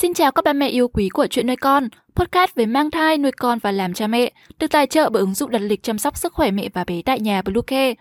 Xin 0.00 0.14
chào 0.14 0.32
các 0.32 0.44
ba 0.44 0.52
mẹ 0.52 0.68
yêu 0.68 0.88
quý 0.88 1.08
của 1.08 1.26
chuyện 1.26 1.46
nuôi 1.46 1.56
con, 1.56 1.88
podcast 2.14 2.54
về 2.54 2.66
mang 2.66 2.90
thai, 2.90 3.18
nuôi 3.18 3.32
con 3.32 3.58
và 3.58 3.72
làm 3.72 3.94
cha 3.94 4.06
mẹ, 4.06 4.32
được 4.58 4.70
tài 4.70 4.86
trợ 4.86 5.10
bởi 5.10 5.20
ứng 5.20 5.34
dụng 5.34 5.50
đặt 5.50 5.58
lịch 5.58 5.82
chăm 5.82 5.98
sóc 5.98 6.16
sức 6.16 6.32
khỏe 6.32 6.50
mẹ 6.50 6.68
và 6.74 6.84
bé 6.84 7.02
tại 7.02 7.20
nhà 7.20 7.42
Bluecare. 7.42 7.94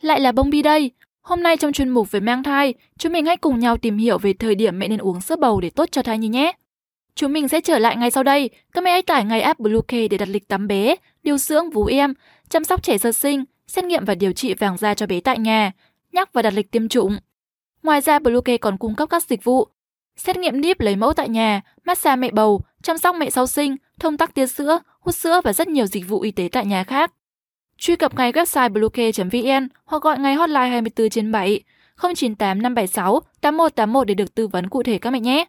Lại 0.00 0.20
là 0.20 0.32
bông 0.32 0.50
bi 0.50 0.62
đây. 0.62 0.90
Hôm 1.22 1.42
nay 1.42 1.56
trong 1.56 1.72
chuyên 1.72 1.88
mục 1.88 2.10
về 2.10 2.20
mang 2.20 2.42
thai, 2.42 2.74
chúng 2.98 3.12
mình 3.12 3.26
hãy 3.26 3.36
cùng 3.36 3.58
nhau 3.58 3.76
tìm 3.76 3.98
hiểu 3.98 4.18
về 4.18 4.32
thời 4.32 4.54
điểm 4.54 4.78
mẹ 4.78 4.88
nên 4.88 4.98
uống 4.98 5.20
sữa 5.20 5.36
bầu 5.36 5.60
để 5.60 5.70
tốt 5.70 5.88
cho 5.92 6.02
thai 6.02 6.18
nhi 6.18 6.28
nhé. 6.28 6.52
Chúng 7.14 7.32
mình 7.32 7.48
sẽ 7.48 7.60
trở 7.60 7.78
lại 7.78 7.96
ngay 7.96 8.10
sau 8.10 8.22
đây. 8.22 8.50
Các 8.72 8.84
mẹ 8.84 8.90
hãy 8.90 9.02
tải 9.02 9.24
ngay 9.24 9.40
app 9.40 9.60
Bluecare 9.60 10.08
để 10.08 10.18
đặt 10.18 10.28
lịch 10.28 10.48
tắm 10.48 10.66
bé, 10.66 10.94
điều 11.22 11.38
dưỡng 11.38 11.70
vú 11.70 11.86
em, 11.86 12.14
chăm 12.48 12.64
sóc 12.64 12.82
trẻ 12.82 12.98
sơ 12.98 13.12
sinh, 13.12 13.44
xét 13.66 13.84
nghiệm 13.84 14.04
và 14.04 14.14
điều 14.14 14.32
trị 14.32 14.54
vàng 14.54 14.76
da 14.76 14.94
cho 14.94 15.06
bé 15.06 15.20
tại 15.20 15.38
nhà, 15.38 15.72
nhắc 16.12 16.32
và 16.32 16.42
đặt 16.42 16.54
lịch 16.54 16.70
tiêm 16.70 16.88
chủng. 16.88 17.16
Ngoài 17.82 18.00
ra, 18.00 18.18
Bluecare 18.18 18.58
còn 18.58 18.78
cung 18.78 18.94
cấp 18.94 19.08
các 19.10 19.24
dịch 19.24 19.44
vụ 19.44 19.68
xét 20.16 20.36
nghiệm 20.36 20.60
níp 20.60 20.80
lấy 20.80 20.96
mẫu 20.96 21.12
tại 21.12 21.28
nhà, 21.28 21.60
massage 21.84 22.16
mẹ 22.16 22.30
bầu, 22.30 22.60
chăm 22.82 22.98
sóc 22.98 23.16
mẹ 23.18 23.30
sau 23.30 23.46
sinh, 23.46 23.76
thông 24.00 24.16
tắc 24.16 24.34
tia 24.34 24.46
sữa, 24.46 24.78
hút 25.00 25.14
sữa 25.14 25.40
và 25.44 25.52
rất 25.52 25.68
nhiều 25.68 25.86
dịch 25.86 26.08
vụ 26.08 26.20
y 26.20 26.30
tế 26.30 26.48
tại 26.52 26.66
nhà 26.66 26.84
khác. 26.84 27.12
Truy 27.78 27.96
cập 27.96 28.14
ngay 28.14 28.32
website 28.32 28.72
bluecare.vn 28.72 29.68
hoặc 29.84 30.02
gọi 30.02 30.18
ngay 30.18 30.34
hotline 30.34 30.68
24 30.68 31.10
trên 31.10 31.32
7 31.32 31.60
098 32.02 32.62
576 32.62 33.20
8181 33.40 34.06
để 34.06 34.14
được 34.14 34.34
tư 34.34 34.46
vấn 34.46 34.68
cụ 34.68 34.82
thể 34.82 34.98
các 34.98 35.10
mẹ 35.10 35.20
nhé. 35.20 35.44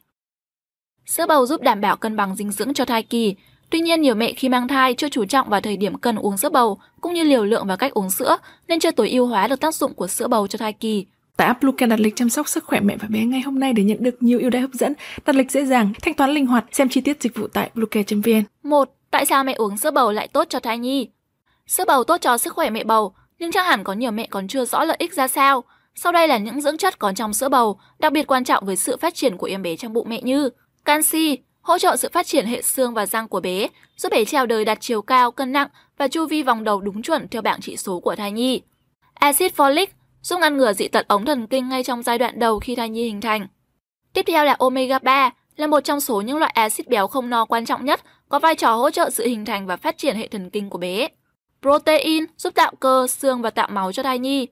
Sữa 1.05 1.25
bầu 1.27 1.45
giúp 1.45 1.61
đảm 1.61 1.81
bảo 1.81 1.97
cân 1.97 2.16
bằng 2.16 2.36
dinh 2.36 2.52
dưỡng 2.52 2.73
cho 2.73 2.86
thai 2.86 3.03
kỳ. 3.03 3.36
Tuy 3.70 3.80
nhiên, 3.80 4.02
nhiều 4.02 4.16
mẹ 4.16 4.34
khi 4.34 4.50
mang 4.50 4.67
thai 4.67 4.94
chưa 4.94 5.09
chú 5.09 5.25
trọng 5.25 5.50
vào 5.50 5.61
thời 5.61 5.77
điểm 5.77 5.97
cần 5.97 6.16
uống 6.16 6.38
sữa 6.38 6.50
bầu, 6.50 6.80
cũng 7.02 7.13
như 7.13 7.23
liều 7.23 7.45
lượng 7.45 7.67
và 7.67 7.75
cách 7.75 7.94
uống 7.94 8.09
sữa, 8.09 8.38
nên 8.67 8.80
chưa 8.80 8.91
tối 8.91 9.09
ưu 9.09 9.27
hóa 9.27 9.47
được 9.47 9.59
tác 9.59 9.75
dụng 9.75 9.94
của 9.94 10.08
sữa 10.08 10.27
bầu 10.27 10.47
cho 10.47 10.58
thai 10.58 10.73
kỳ. 10.73 11.05
Tại 11.38 11.48
app 11.48 11.62
Bluecare 11.62 11.89
đặt 11.89 11.99
lịch 11.99 12.16
chăm 12.16 12.30
sóc 12.30 12.48
sức 12.48 12.63
khỏe 12.63 12.80
mẹ 12.80 12.98
và 12.99 13.07
bé 13.07 13.23
ngay 13.23 13.41
hôm 13.41 13.59
nay 13.59 13.73
để 13.73 13.84
nhận 13.84 13.98
được 14.03 14.23
nhiều 14.23 14.39
ưu 14.39 14.49
đãi 14.49 14.62
hấp 14.62 14.71
dẫn, 14.73 14.94
đặt 15.25 15.35
lịch 15.35 15.52
dễ 15.52 15.66
dàng, 15.66 15.94
thanh 16.02 16.13
toán 16.13 16.31
linh 16.31 16.45
hoạt, 16.45 16.66
xem 16.71 16.89
chi 16.89 17.02
tiết 17.02 17.21
dịch 17.21 17.35
vụ 17.35 17.48
tại 17.48 17.70
bluecare.vn. 17.75 18.44
1. 18.63 18.89
Tại 19.11 19.25
sao 19.25 19.44
mẹ 19.44 19.53
uống 19.53 19.78
sữa 19.78 19.91
bầu 19.91 20.11
lại 20.11 20.28
tốt 20.28 20.47
cho 20.50 20.59
thai 20.59 20.78
nhi? 20.78 21.09
Sữa 21.67 21.86
bầu 21.88 22.03
tốt 22.03 22.17
cho 22.22 22.38
sức 22.38 22.53
khỏe 22.53 22.69
mẹ 22.69 22.83
bầu, 22.83 23.13
nhưng 23.39 23.52
chắc 23.52 23.66
hẳn 23.66 23.83
có 23.83 23.94
nhiều 23.94 24.11
mẹ 24.11 24.28
còn 24.30 24.47
chưa 24.47 24.66
rõ 24.66 24.83
lợi 24.83 24.97
ích 25.00 25.13
ra 25.13 25.28
sao. 25.28 25.63
Sau 25.95 26.11
đây 26.11 26.28
là 26.28 26.38
những 26.38 26.61
dưỡng 26.61 26.78
chất 26.78 27.00
có 27.00 27.13
trong 27.16 27.33
sữa 27.33 27.50
bầu, 27.50 27.80
đặc 28.00 28.13
biệt 28.13 28.28
quan 28.28 28.44
trọng 28.44 28.66
với 28.66 28.75
sự 28.75 28.97
phát 28.97 29.16
triển 29.16 29.38
của 29.38 29.47
em 29.47 29.61
bé 29.61 29.75
trong 29.75 29.94
bụng 29.94 30.09
mẹ 30.09 30.22
như 30.22 30.50
canxi, 30.86 31.38
hỗ 31.61 31.78
trợ 31.78 31.95
sự 31.95 32.09
phát 32.13 32.28
triển 32.28 32.45
hệ 32.45 32.61
xương 32.61 32.94
và 32.94 33.06
răng 33.06 33.28
của 33.28 33.39
bé, 33.39 33.67
giúp 33.97 34.11
bé 34.11 34.25
chào 34.25 34.45
đời 34.45 34.66
đạt 34.66 34.78
chiều 34.81 35.02
cao, 35.02 35.31
cân 35.31 35.52
nặng 35.52 35.67
và 35.97 36.08
chu 36.08 36.25
vi 36.28 36.44
vòng 36.44 36.63
đầu 36.63 36.81
đúng 36.81 37.02
chuẩn 37.02 37.28
theo 37.28 37.41
bảng 37.41 37.61
chỉ 37.61 37.78
số 37.78 38.00
của 38.00 38.16
thai 38.16 38.31
nhi. 38.31 38.61
Acid 39.13 39.52
folic 39.56 39.88
giúp 40.26 40.40
ngăn 40.40 40.58
ngừa 40.58 40.73
dị 40.73 40.88
tật 40.88 41.08
ống 41.08 41.26
thần 41.26 41.48
kinh 41.48 41.70
ngay 41.70 41.84
trong 41.84 42.04
giai 42.04 42.18
đoạn 42.18 42.40
đầu 42.40 42.59
khi 42.59 42.76
thai 42.76 42.90
nhi 42.90 43.04
hình 43.04 43.22
thành. 43.22 43.48
Tiếp 44.14 44.26
theo 44.28 44.44
là 44.44 44.56
omega 44.59 45.00
3, 45.00 45.30
là 45.56 45.68
một 45.68 45.80
trong 45.80 46.02
số 46.02 46.22
những 46.22 46.38
loại 46.38 46.52
axit 46.56 46.88
béo 46.88 47.08
không 47.08 47.30
no 47.30 47.45
quan 47.45 47.66
trọng 47.66 47.86
nhất, 47.86 48.02
có 48.30 48.40
vai 48.40 48.56
trò 48.56 48.76
hỗ 48.76 48.92
trợ 48.92 49.09
sự 49.09 49.28
hình 49.28 49.46
thành 49.46 49.68
và 49.68 49.78
phát 49.78 49.98
triển 49.98 50.16
hệ 50.16 50.28
thần 50.28 50.50
kinh 50.50 50.70
của 50.70 50.78
bé. 50.78 51.08
Protein 51.62 52.26
giúp 52.38 52.53
tạo 52.56 52.73
cơ, 52.80 53.08
xương 53.08 53.42
và 53.42 53.50
tạo 53.50 53.68
máu 53.72 53.92
cho 53.92 54.03
thai 54.03 54.20
nhi. 54.20 54.48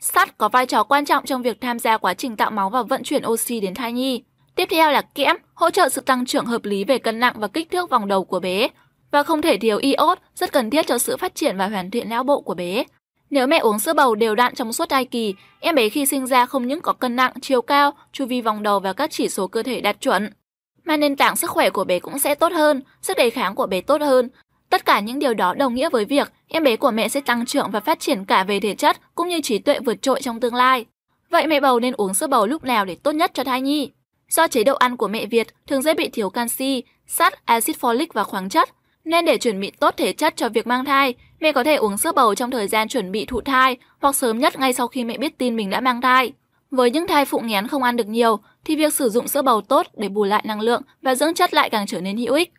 Sắt 0.00 0.38
có 0.38 0.48
vai 0.48 0.66
trò 0.66 0.82
quan 0.82 1.04
trọng 1.04 1.26
trong 1.26 1.42
việc 1.42 1.60
tham 1.60 1.78
gia 1.78 1.98
quá 1.98 2.14
trình 2.14 2.36
tạo 2.36 2.50
máu 2.50 2.70
và 2.70 2.82
vận 2.82 3.02
chuyển 3.02 3.26
oxy 3.26 3.60
đến 3.60 3.74
thai 3.74 3.92
nhi. 3.92 4.22
Tiếp 4.54 4.68
theo 4.70 4.90
là 4.90 5.02
kẽm, 5.02 5.36
hỗ 5.54 5.70
trợ 5.70 5.88
sự 5.88 6.00
tăng 6.00 6.26
trưởng 6.26 6.46
hợp 6.46 6.64
lý 6.64 6.84
về 6.84 6.98
cân 6.98 7.20
nặng 7.20 7.34
và 7.38 7.48
kích 7.48 7.70
thước 7.70 7.90
vòng 7.90 8.08
đầu 8.08 8.24
của 8.24 8.40
bé. 8.40 8.68
Và 9.10 9.22
không 9.22 9.42
thể 9.42 9.58
thiếu 9.58 9.78
iốt, 9.78 10.18
rất 10.34 10.52
cần 10.52 10.70
thiết 10.70 10.86
cho 10.86 10.98
sự 10.98 11.16
phát 11.16 11.34
triển 11.34 11.56
và 11.56 11.68
hoàn 11.68 11.90
thiện 11.90 12.08
não 12.08 12.22
bộ 12.22 12.40
của 12.40 12.54
bé. 12.54 12.84
Nếu 13.30 13.46
mẹ 13.46 13.58
uống 13.58 13.78
sữa 13.78 13.94
bầu 13.94 14.14
đều 14.14 14.34
đặn 14.34 14.54
trong 14.54 14.72
suốt 14.72 14.88
thai 14.88 15.04
kỳ, 15.04 15.34
em 15.60 15.74
bé 15.74 15.88
khi 15.88 16.06
sinh 16.06 16.26
ra 16.26 16.46
không 16.46 16.66
những 16.66 16.80
có 16.80 16.92
cân 16.92 17.16
nặng, 17.16 17.32
chiều 17.42 17.62
cao, 17.62 17.92
chu 18.12 18.26
vi 18.26 18.40
vòng 18.40 18.62
đầu 18.62 18.80
và 18.80 18.92
các 18.92 19.10
chỉ 19.10 19.28
số 19.28 19.46
cơ 19.46 19.62
thể 19.62 19.80
đạt 19.80 20.00
chuẩn, 20.00 20.30
mà 20.84 20.96
nền 20.96 21.16
tảng 21.16 21.36
sức 21.36 21.50
khỏe 21.50 21.70
của 21.70 21.84
bé 21.84 21.98
cũng 21.98 22.18
sẽ 22.18 22.34
tốt 22.34 22.52
hơn, 22.52 22.82
sức 23.02 23.16
đề 23.16 23.30
kháng 23.30 23.54
của 23.54 23.66
bé 23.66 23.80
tốt 23.80 24.00
hơn. 24.00 24.28
Tất 24.70 24.84
cả 24.84 25.00
những 25.00 25.18
điều 25.18 25.34
đó 25.34 25.54
đồng 25.54 25.74
nghĩa 25.74 25.90
với 25.90 26.04
việc 26.04 26.32
em 26.48 26.64
bé 26.64 26.76
của 26.76 26.90
mẹ 26.90 27.08
sẽ 27.08 27.20
tăng 27.20 27.46
trưởng 27.46 27.70
và 27.70 27.80
phát 27.80 28.00
triển 28.00 28.24
cả 28.24 28.44
về 28.44 28.60
thể 28.60 28.74
chất 28.74 28.96
cũng 29.14 29.28
như 29.28 29.40
trí 29.40 29.58
tuệ 29.58 29.78
vượt 29.80 30.02
trội 30.02 30.22
trong 30.22 30.40
tương 30.40 30.54
lai. 30.54 30.84
Vậy 31.30 31.46
mẹ 31.46 31.60
bầu 31.60 31.80
nên 31.80 31.94
uống 31.96 32.14
sữa 32.14 32.26
bầu 32.26 32.46
lúc 32.46 32.64
nào 32.64 32.84
để 32.84 32.94
tốt 32.94 33.12
nhất 33.12 33.30
cho 33.34 33.44
thai 33.44 33.60
nhi? 33.60 33.90
Do 34.28 34.48
chế 34.48 34.64
độ 34.64 34.74
ăn 34.74 34.96
của 34.96 35.08
mẹ 35.08 35.26
Việt 35.26 35.46
thường 35.66 35.82
dễ 35.82 35.94
bị 35.94 36.08
thiếu 36.08 36.30
canxi, 36.30 36.82
sắt, 37.06 37.46
axit 37.46 37.76
folic 37.80 38.06
và 38.12 38.24
khoáng 38.24 38.48
chất, 38.48 38.68
nên 39.08 39.24
để 39.24 39.38
chuẩn 39.38 39.60
bị 39.60 39.70
tốt 39.70 39.94
thể 39.96 40.12
chất 40.12 40.36
cho 40.36 40.48
việc 40.48 40.66
mang 40.66 40.84
thai, 40.84 41.14
mẹ 41.40 41.52
có 41.52 41.64
thể 41.64 41.74
uống 41.74 41.98
sữa 41.98 42.12
bầu 42.12 42.34
trong 42.34 42.50
thời 42.50 42.68
gian 42.68 42.88
chuẩn 42.88 43.12
bị 43.12 43.24
thụ 43.24 43.40
thai 43.40 43.76
hoặc 44.00 44.16
sớm 44.16 44.38
nhất 44.38 44.58
ngay 44.58 44.72
sau 44.72 44.88
khi 44.88 45.04
mẹ 45.04 45.18
biết 45.18 45.38
tin 45.38 45.56
mình 45.56 45.70
đã 45.70 45.80
mang 45.80 46.00
thai. 46.00 46.32
Với 46.70 46.90
những 46.90 47.06
thai 47.06 47.24
phụ 47.24 47.40
nghén 47.40 47.66
không 47.66 47.82
ăn 47.82 47.96
được 47.96 48.08
nhiều 48.08 48.38
thì 48.64 48.76
việc 48.76 48.94
sử 48.94 49.08
dụng 49.08 49.28
sữa 49.28 49.42
bầu 49.42 49.60
tốt 49.60 49.86
để 49.96 50.08
bù 50.08 50.24
lại 50.24 50.42
năng 50.46 50.60
lượng 50.60 50.82
và 51.02 51.14
dưỡng 51.14 51.34
chất 51.34 51.54
lại 51.54 51.70
càng 51.70 51.86
trở 51.86 52.00
nên 52.00 52.16
hữu 52.16 52.34
ích. 52.34 52.52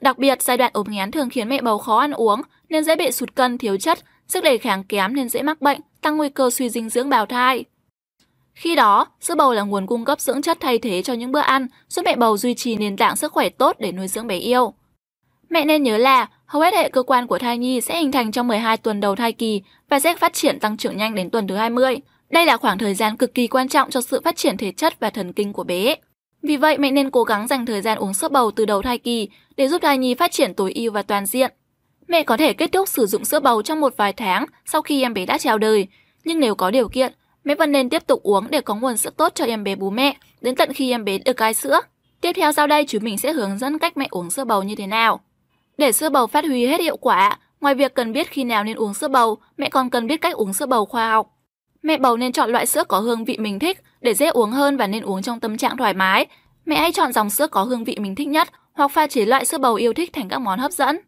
Đặc 0.00 0.18
biệt, 0.18 0.42
giai 0.42 0.56
đoạn 0.56 0.70
ốm 0.74 0.86
nghén 0.90 1.10
thường 1.10 1.30
khiến 1.30 1.48
mẹ 1.48 1.60
bầu 1.62 1.78
khó 1.78 1.98
ăn 1.98 2.12
uống 2.12 2.42
nên 2.68 2.84
dễ 2.84 2.96
bị 2.96 3.12
sụt 3.12 3.34
cân, 3.34 3.58
thiếu 3.58 3.76
chất, 3.76 3.98
sức 4.28 4.44
đề 4.44 4.58
kháng 4.58 4.84
kém 4.84 5.14
nên 5.14 5.28
dễ 5.28 5.42
mắc 5.42 5.60
bệnh, 5.60 5.80
tăng 6.00 6.16
nguy 6.16 6.28
cơ 6.28 6.50
suy 6.50 6.68
dinh 6.68 6.88
dưỡng 6.88 7.08
bào 7.08 7.26
thai. 7.26 7.64
Khi 8.54 8.74
đó, 8.74 9.06
sữa 9.20 9.34
bầu 9.34 9.52
là 9.52 9.62
nguồn 9.62 9.86
cung 9.86 10.04
cấp 10.04 10.20
dưỡng 10.20 10.42
chất 10.42 10.58
thay 10.60 10.78
thế 10.78 11.02
cho 11.02 11.12
những 11.12 11.32
bữa 11.32 11.40
ăn, 11.40 11.66
giúp 11.88 12.02
mẹ 12.04 12.16
bầu 12.16 12.36
duy 12.36 12.54
trì 12.54 12.76
nền 12.76 12.96
tảng 12.96 13.16
sức 13.16 13.32
khỏe 13.32 13.48
tốt 13.48 13.76
để 13.78 13.92
nuôi 13.92 14.08
dưỡng 14.08 14.26
bé 14.26 14.36
yêu. 14.36 14.74
Mẹ 15.50 15.64
nên 15.64 15.82
nhớ 15.82 15.98
là 15.98 16.28
hầu 16.46 16.62
hết 16.62 16.74
hệ 16.74 16.88
cơ 16.88 17.02
quan 17.02 17.26
của 17.26 17.38
thai 17.38 17.58
nhi 17.58 17.80
sẽ 17.80 17.98
hình 17.98 18.12
thành 18.12 18.32
trong 18.32 18.48
12 18.48 18.76
tuần 18.76 19.00
đầu 19.00 19.16
thai 19.16 19.32
kỳ 19.32 19.62
và 19.88 20.00
sẽ 20.00 20.16
phát 20.16 20.32
triển 20.32 20.60
tăng 20.60 20.76
trưởng 20.76 20.96
nhanh 20.96 21.14
đến 21.14 21.30
tuần 21.30 21.46
thứ 21.46 21.56
20. 21.56 21.96
Đây 22.30 22.46
là 22.46 22.56
khoảng 22.56 22.78
thời 22.78 22.94
gian 22.94 23.16
cực 23.16 23.34
kỳ 23.34 23.46
quan 23.46 23.68
trọng 23.68 23.90
cho 23.90 24.00
sự 24.00 24.20
phát 24.24 24.36
triển 24.36 24.56
thể 24.56 24.72
chất 24.72 25.00
và 25.00 25.10
thần 25.10 25.32
kinh 25.32 25.52
của 25.52 25.64
bé. 25.64 25.94
Vì 26.42 26.56
vậy, 26.56 26.78
mẹ 26.78 26.90
nên 26.90 27.10
cố 27.10 27.24
gắng 27.24 27.46
dành 27.46 27.66
thời 27.66 27.82
gian 27.82 27.98
uống 27.98 28.14
sữa 28.14 28.28
bầu 28.28 28.50
từ 28.50 28.64
đầu 28.64 28.82
thai 28.82 28.98
kỳ 28.98 29.28
để 29.56 29.68
giúp 29.68 29.82
thai 29.82 29.98
nhi 29.98 30.14
phát 30.14 30.32
triển 30.32 30.54
tối 30.54 30.72
ưu 30.74 30.92
và 30.92 31.02
toàn 31.02 31.26
diện. 31.26 31.52
Mẹ 32.08 32.22
có 32.22 32.36
thể 32.36 32.52
kết 32.52 32.72
thúc 32.72 32.88
sử 32.88 33.06
dụng 33.06 33.24
sữa 33.24 33.40
bầu 33.40 33.62
trong 33.62 33.80
một 33.80 33.94
vài 33.96 34.12
tháng 34.12 34.46
sau 34.64 34.82
khi 34.82 35.02
em 35.02 35.14
bé 35.14 35.26
đã 35.26 35.38
chào 35.38 35.58
đời, 35.58 35.86
nhưng 36.24 36.40
nếu 36.40 36.54
có 36.54 36.70
điều 36.70 36.88
kiện, 36.88 37.12
mẹ 37.44 37.54
vẫn 37.54 37.72
nên 37.72 37.88
tiếp 37.88 38.06
tục 38.06 38.22
uống 38.22 38.50
để 38.50 38.60
có 38.60 38.74
nguồn 38.74 38.96
sữa 38.96 39.10
tốt 39.16 39.32
cho 39.34 39.44
em 39.44 39.64
bé 39.64 39.74
bú 39.74 39.90
mẹ 39.90 40.16
đến 40.40 40.56
tận 40.56 40.72
khi 40.72 40.90
em 40.90 41.04
bé 41.04 41.18
được 41.18 41.32
cai 41.32 41.54
sữa. 41.54 41.80
Tiếp 42.20 42.32
theo 42.32 42.52
sau 42.52 42.66
đây 42.66 42.84
chúng 42.88 43.04
mình 43.04 43.18
sẽ 43.18 43.32
hướng 43.32 43.58
dẫn 43.58 43.78
cách 43.78 43.96
mẹ 43.96 44.06
uống 44.10 44.30
sữa 44.30 44.44
bầu 44.44 44.62
như 44.62 44.74
thế 44.74 44.86
nào. 44.86 45.20
Để 45.76 45.92
sữa 45.92 46.10
bầu 46.10 46.26
phát 46.26 46.44
huy 46.44 46.66
hết 46.66 46.80
hiệu 46.80 46.96
quả, 46.96 47.38
ngoài 47.60 47.74
việc 47.74 47.94
cần 47.94 48.12
biết 48.12 48.30
khi 48.30 48.44
nào 48.44 48.64
nên 48.64 48.76
uống 48.76 48.94
sữa 48.94 49.08
bầu, 49.08 49.38
mẹ 49.56 49.68
còn 49.68 49.90
cần 49.90 50.06
biết 50.06 50.20
cách 50.20 50.34
uống 50.34 50.52
sữa 50.52 50.66
bầu 50.66 50.86
khoa 50.86 51.10
học. 51.10 51.32
Mẹ 51.82 51.98
bầu 51.98 52.16
nên 52.16 52.32
chọn 52.32 52.50
loại 52.50 52.66
sữa 52.66 52.84
có 52.84 52.98
hương 52.98 53.24
vị 53.24 53.36
mình 53.38 53.58
thích 53.58 53.82
để 54.00 54.14
dễ 54.14 54.26
uống 54.26 54.50
hơn 54.50 54.76
và 54.76 54.86
nên 54.86 55.02
uống 55.02 55.22
trong 55.22 55.40
tâm 55.40 55.56
trạng 55.56 55.76
thoải 55.76 55.94
mái. 55.94 56.26
Mẹ 56.64 56.76
hãy 56.76 56.92
chọn 56.92 57.12
dòng 57.12 57.30
sữa 57.30 57.46
có 57.46 57.62
hương 57.62 57.84
vị 57.84 57.96
mình 58.00 58.14
thích 58.14 58.28
nhất 58.28 58.48
hoặc 58.72 58.90
pha 58.90 59.06
chế 59.06 59.26
loại 59.26 59.44
sữa 59.44 59.58
bầu 59.58 59.74
yêu 59.74 59.92
thích 59.92 60.12
thành 60.12 60.28
các 60.28 60.38
món 60.38 60.58
hấp 60.58 60.72
dẫn. 60.72 60.98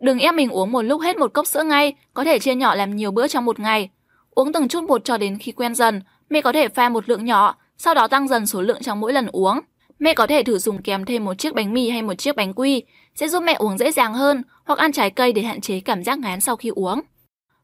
Đừng 0.00 0.18
ép 0.18 0.34
mình 0.34 0.50
uống 0.50 0.72
một 0.72 0.82
lúc 0.82 1.00
hết 1.02 1.16
một 1.16 1.32
cốc 1.32 1.46
sữa 1.46 1.62
ngay, 1.62 1.94
có 2.14 2.24
thể 2.24 2.38
chia 2.38 2.54
nhỏ 2.54 2.74
làm 2.74 2.96
nhiều 2.96 3.10
bữa 3.10 3.28
trong 3.28 3.44
một 3.44 3.60
ngày. 3.60 3.90
Uống 4.30 4.52
từng 4.52 4.68
chút 4.68 4.84
một 4.84 5.04
cho 5.04 5.18
đến 5.18 5.38
khi 5.38 5.52
quen 5.52 5.74
dần, 5.74 6.00
mẹ 6.30 6.40
có 6.40 6.52
thể 6.52 6.68
pha 6.68 6.88
một 6.88 7.08
lượng 7.08 7.24
nhỏ, 7.24 7.54
sau 7.78 7.94
đó 7.94 8.08
tăng 8.08 8.28
dần 8.28 8.46
số 8.46 8.62
lượng 8.62 8.82
trong 8.82 9.00
mỗi 9.00 9.12
lần 9.12 9.28
uống. 9.32 9.60
Mẹ 9.98 10.14
có 10.14 10.26
thể 10.26 10.42
thử 10.42 10.58
dùng 10.58 10.82
kèm 10.82 11.04
thêm 11.04 11.24
một 11.24 11.34
chiếc 11.34 11.54
bánh 11.54 11.74
mì 11.74 11.90
hay 11.90 12.02
một 12.02 12.14
chiếc 12.14 12.36
bánh 12.36 12.52
quy, 12.54 12.82
sẽ 13.14 13.28
giúp 13.28 13.42
mẹ 13.42 13.52
uống 13.52 13.78
dễ 13.78 13.92
dàng 13.92 14.14
hơn 14.14 14.42
hoặc 14.64 14.78
ăn 14.78 14.92
trái 14.92 15.10
cây 15.10 15.32
để 15.32 15.42
hạn 15.42 15.60
chế 15.60 15.80
cảm 15.80 16.04
giác 16.04 16.18
ngán 16.18 16.40
sau 16.40 16.56
khi 16.56 16.68
uống. 16.68 17.00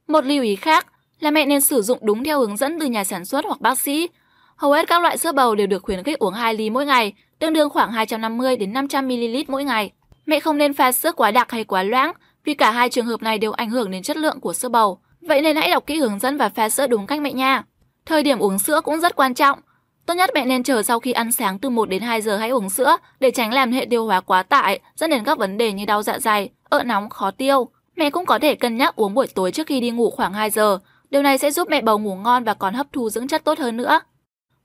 Một 0.08 0.24
lưu 0.24 0.42
ý 0.42 0.56
khác 0.56 0.86
là 1.20 1.30
mẹ 1.30 1.46
nên 1.46 1.60
sử 1.60 1.82
dụng 1.82 1.98
đúng 2.02 2.24
theo 2.24 2.40
hướng 2.40 2.56
dẫn 2.56 2.78
từ 2.80 2.86
nhà 2.86 3.04
sản 3.04 3.24
xuất 3.24 3.44
hoặc 3.44 3.60
bác 3.60 3.78
sĩ. 3.78 4.08
Hầu 4.56 4.72
hết 4.72 4.88
các 4.88 5.02
loại 5.02 5.18
sữa 5.18 5.32
bầu 5.32 5.54
đều 5.54 5.66
được 5.66 5.82
khuyến 5.82 6.02
khích 6.02 6.18
uống 6.18 6.34
2 6.34 6.54
ly 6.54 6.70
mỗi 6.70 6.86
ngày, 6.86 7.12
tương 7.38 7.52
đương 7.52 7.70
khoảng 7.70 7.92
250 7.92 8.56
đến 8.56 8.72
500 8.72 9.08
ml 9.08 9.36
mỗi 9.48 9.64
ngày. 9.64 9.90
Mẹ 10.26 10.40
không 10.40 10.58
nên 10.58 10.74
pha 10.74 10.92
sữa 10.92 11.12
quá 11.12 11.30
đặc 11.30 11.50
hay 11.50 11.64
quá 11.64 11.82
loãng, 11.82 12.12
vì 12.44 12.54
cả 12.54 12.70
hai 12.70 12.88
trường 12.88 13.06
hợp 13.06 13.22
này 13.22 13.38
đều 13.38 13.52
ảnh 13.52 13.70
hưởng 13.70 13.90
đến 13.90 14.02
chất 14.02 14.16
lượng 14.16 14.40
của 14.40 14.52
sữa 14.52 14.68
bầu. 14.68 14.98
Vậy 15.20 15.42
nên 15.42 15.56
hãy 15.56 15.70
đọc 15.70 15.86
kỹ 15.86 15.98
hướng 15.98 16.18
dẫn 16.18 16.36
và 16.36 16.48
pha 16.48 16.68
sữa 16.68 16.86
đúng 16.86 17.06
cách 17.06 17.20
mẹ 17.20 17.32
nha. 17.32 17.62
Thời 18.06 18.22
điểm 18.22 18.38
uống 18.38 18.58
sữa 18.58 18.80
cũng 18.84 19.00
rất 19.00 19.16
quan 19.16 19.34
trọng. 19.34 19.58
Tốt 20.06 20.14
nhất 20.14 20.30
mẹ 20.34 20.44
nên 20.44 20.62
chờ 20.62 20.82
sau 20.82 21.00
khi 21.00 21.12
ăn 21.12 21.32
sáng 21.32 21.58
từ 21.58 21.70
1 21.70 21.88
đến 21.88 22.02
2 22.02 22.22
giờ 22.22 22.36
hãy 22.36 22.50
uống 22.50 22.70
sữa 22.70 22.96
để 23.20 23.30
tránh 23.30 23.52
làm 23.52 23.72
hệ 23.72 23.86
tiêu 23.90 24.06
hóa 24.06 24.20
quá 24.20 24.42
tải, 24.42 24.80
dẫn 24.96 25.10
đến 25.10 25.24
các 25.24 25.38
vấn 25.38 25.58
đề 25.58 25.72
như 25.72 25.84
đau 25.84 26.02
dạ 26.02 26.18
dày, 26.18 26.50
ợ 26.68 26.82
nóng, 26.82 27.10
khó 27.10 27.30
tiêu. 27.30 27.68
Mẹ 27.96 28.10
cũng 28.10 28.26
có 28.26 28.38
thể 28.38 28.54
cân 28.54 28.76
nhắc 28.76 28.96
uống 28.96 29.14
buổi 29.14 29.26
tối 29.34 29.52
trước 29.52 29.66
khi 29.66 29.80
đi 29.80 29.90
ngủ 29.90 30.10
khoảng 30.10 30.32
2 30.32 30.50
giờ. 30.50 30.78
Điều 31.10 31.22
này 31.22 31.38
sẽ 31.38 31.50
giúp 31.50 31.68
mẹ 31.70 31.80
bầu 31.80 31.98
ngủ 31.98 32.14
ngon 32.14 32.44
và 32.44 32.54
còn 32.54 32.74
hấp 32.74 32.86
thu 32.92 33.10
dưỡng 33.10 33.28
chất 33.28 33.44
tốt 33.44 33.58
hơn 33.58 33.76
nữa. 33.76 34.00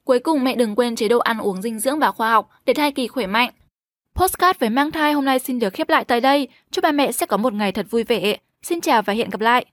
Cuối 0.04 0.19
cùng 0.19 0.44
mẹ 0.44 0.56
đừng 0.56 0.75
quên 0.75 0.95
chế 0.95 1.07
độ 1.07 1.19
ăn 1.19 1.38
uống 1.38 1.62
dinh 1.62 1.80
dưỡng 1.80 2.00
và 2.00 2.12
khoa 2.12 2.31
học 2.31 2.50
để 2.66 2.74
thai 2.74 2.92
kỳ 2.92 3.07
khỏe 3.07 3.28
mạnh. 3.28 3.50
Postcard 4.16 4.60
về 4.60 4.69
mang 4.69 4.92
thai 4.92 5.13
hôm 5.13 5.25
nay 5.25 5.39
xin 5.39 5.60
được 5.60 5.74
khép 5.74 5.89
lại 5.89 6.06
tại 6.06 6.22
đây. 6.22 6.48
Chúc 6.72 6.84
ba 6.84 6.92
mẹ 6.92 7.12
sẽ 7.12 7.25
có 7.25 7.38
một 7.38 7.54
ngày 7.54 7.72
thật 7.72 7.86
vui 7.89 8.04
vẻ. 8.04 8.38
Xin 8.63 8.81
chào 8.81 9.01
và 9.01 9.13
hẹn 9.13 9.30
gặp 9.30 9.42
lại. 9.42 9.66